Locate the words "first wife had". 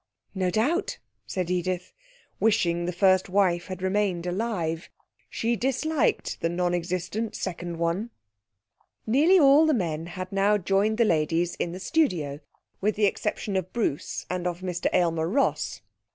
2.91-3.83